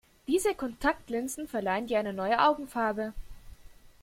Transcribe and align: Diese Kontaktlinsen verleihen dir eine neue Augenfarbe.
Diese 0.27 0.55
Kontaktlinsen 0.55 1.47
verleihen 1.47 1.85
dir 1.85 1.99
eine 1.99 2.11
neue 2.11 2.39
Augenfarbe. 2.41 3.13